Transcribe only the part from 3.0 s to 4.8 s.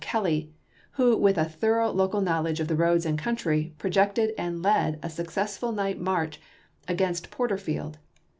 and country, projected and